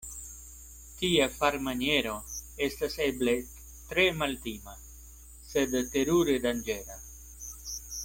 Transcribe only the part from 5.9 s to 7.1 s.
terure danĝera.